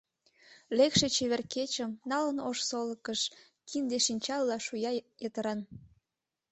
[0.77, 3.21] Лекше чевер кечым, налын ош солыкыш,
[3.69, 5.59] Кинде-шинчалла шуя йытыран.